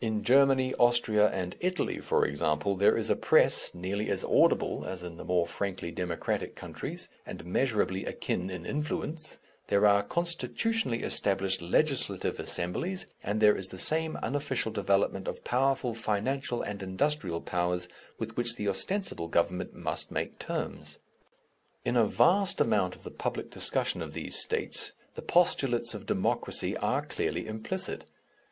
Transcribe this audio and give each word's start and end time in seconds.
In 0.00 0.22
Germany, 0.22 0.72
Austria, 0.76 1.28
and 1.30 1.56
Italy, 1.58 1.98
for 1.98 2.24
example, 2.24 2.76
there 2.76 2.96
is 2.96 3.10
a 3.10 3.16
press 3.16 3.74
nearly 3.74 4.08
as 4.08 4.22
audible 4.22 4.84
as 4.84 5.02
in 5.02 5.16
the 5.16 5.24
more 5.24 5.48
frankly 5.48 5.90
democratic 5.90 6.54
countries, 6.54 7.08
and 7.26 7.44
measurably 7.44 8.04
akin 8.04 8.50
in 8.50 8.64
influence; 8.64 9.40
there 9.66 9.84
are 9.84 10.04
constitutionally 10.04 11.02
established 11.02 11.60
legislative 11.60 12.38
assemblies, 12.38 13.06
and 13.20 13.40
there 13.40 13.56
is 13.56 13.70
the 13.70 13.78
same 13.80 14.14
unofficial 14.18 14.70
development 14.70 15.26
of 15.26 15.42
powerful 15.42 15.92
financial 15.92 16.62
and 16.62 16.80
industrial 16.80 17.40
powers 17.40 17.88
with 18.16 18.36
which 18.36 18.54
the 18.54 18.68
ostensible 18.68 19.26
Government 19.26 19.74
must 19.74 20.12
make 20.12 20.38
terms. 20.38 21.00
In 21.84 21.96
a 21.96 22.06
vast 22.06 22.60
amount 22.60 22.94
of 22.94 23.02
the 23.02 23.10
public 23.10 23.50
discussion 23.50 24.02
of 24.02 24.12
these 24.12 24.36
States, 24.36 24.92
the 25.14 25.22
postulates 25.22 25.94
of 25.94 26.06
Democracy 26.06 26.76
are 26.76 27.04
clearly 27.04 27.48
implicit. 27.48 28.04